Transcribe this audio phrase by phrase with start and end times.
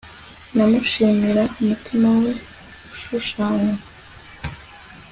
[0.55, 2.31] namushimira umutima we
[2.93, 3.75] ushushanywa